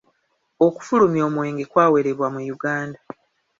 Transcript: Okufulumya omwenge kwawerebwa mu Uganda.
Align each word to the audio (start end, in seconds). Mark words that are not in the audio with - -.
Okufulumya 0.65 1.21
omwenge 1.29 1.63
kwawerebwa 1.71 2.27
mu 2.33 2.41
Uganda. 2.55 2.99